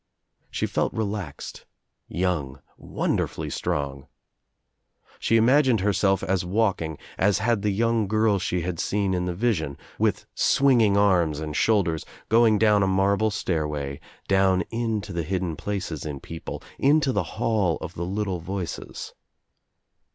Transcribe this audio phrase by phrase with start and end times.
[0.49, 1.67] She felt relaxed,
[2.07, 4.07] young, wonderfully strong.
[5.19, 9.35] She imagined herself as walking, as had the young girl she had seen in the
[9.35, 15.55] vision, with swinging arms and shoulders, going down a marble stairway— down into the hidden
[15.55, 19.13] places in people, into the hall of the little voices.